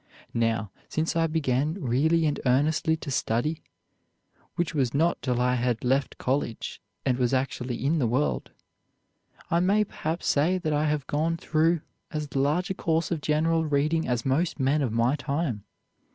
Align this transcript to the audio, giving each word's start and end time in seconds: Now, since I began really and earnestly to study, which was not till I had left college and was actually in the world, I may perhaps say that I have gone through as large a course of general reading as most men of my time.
Now, 0.33 0.71
since 0.89 1.15
I 1.15 1.27
began 1.27 1.75
really 1.75 2.25
and 2.25 2.39
earnestly 2.43 2.97
to 2.97 3.11
study, 3.11 3.61
which 4.55 4.73
was 4.73 4.95
not 4.95 5.21
till 5.21 5.39
I 5.39 5.53
had 5.53 5.83
left 5.83 6.17
college 6.17 6.81
and 7.05 7.19
was 7.19 7.35
actually 7.35 7.85
in 7.85 7.99
the 7.99 8.07
world, 8.07 8.49
I 9.51 9.59
may 9.59 9.83
perhaps 9.83 10.25
say 10.25 10.57
that 10.57 10.73
I 10.73 10.85
have 10.85 11.05
gone 11.05 11.37
through 11.37 11.81
as 12.09 12.35
large 12.35 12.71
a 12.71 12.73
course 12.73 13.11
of 13.11 13.21
general 13.21 13.63
reading 13.63 14.07
as 14.07 14.25
most 14.25 14.59
men 14.59 14.81
of 14.81 14.91
my 14.91 15.15
time. 15.15 15.65